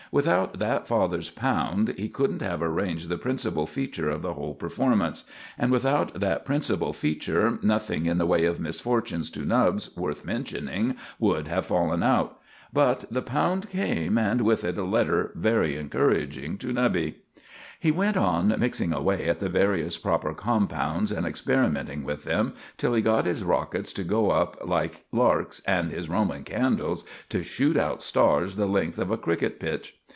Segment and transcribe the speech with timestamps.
[0.13, 5.23] Without that father's pound he couldn't have arranged the principal feature of the whole performance;
[5.57, 10.97] and without that principal feature nothing in the way of misfortunes to Nubbs worth mentioning
[11.17, 12.37] would have fallen out.
[12.73, 17.15] But the pound came, and with it a letter very encouraging to Nubby.
[17.79, 22.93] He went on mixing away at the various proper compounds and experimenting with them till
[22.93, 27.75] he got his rockets to go up like larks and his Roman candles to shoot
[27.77, 29.97] out stars the length of a cricket pitch.